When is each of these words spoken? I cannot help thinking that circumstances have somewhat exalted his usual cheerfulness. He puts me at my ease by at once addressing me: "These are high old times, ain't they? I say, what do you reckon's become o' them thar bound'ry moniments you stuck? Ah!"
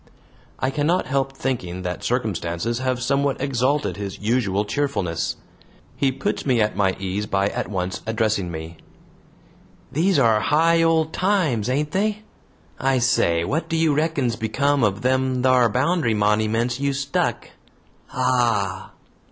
I 0.57 0.71
cannot 0.71 1.05
help 1.05 1.31
thinking 1.37 1.83
that 1.83 2.03
circumstances 2.03 2.79
have 2.79 3.03
somewhat 3.03 3.39
exalted 3.39 3.97
his 3.97 4.17
usual 4.17 4.65
cheerfulness. 4.65 5.35
He 5.95 6.11
puts 6.11 6.43
me 6.43 6.59
at 6.59 6.75
my 6.75 6.95
ease 6.99 7.27
by 7.27 7.49
at 7.49 7.67
once 7.67 8.01
addressing 8.07 8.49
me: 8.49 8.77
"These 9.91 10.17
are 10.17 10.39
high 10.39 10.81
old 10.81 11.13
times, 11.13 11.69
ain't 11.69 11.91
they? 11.91 12.23
I 12.79 12.97
say, 12.97 13.43
what 13.45 13.69
do 13.69 13.77
you 13.77 13.93
reckon's 13.93 14.35
become 14.35 14.83
o' 14.83 14.89
them 14.89 15.43
thar 15.43 15.69
bound'ry 15.69 16.15
moniments 16.15 16.79
you 16.79 16.93
stuck? 16.93 17.51
Ah!" 18.11 18.93